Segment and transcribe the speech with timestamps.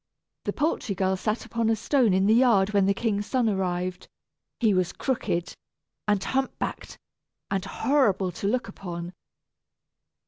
[0.45, 4.07] The poultry girl sat upon a stone in the yard when the king's son arrived;
[4.59, 5.53] he was crooked,
[6.07, 6.97] and hump backed,
[7.51, 9.13] and horrible to look upon.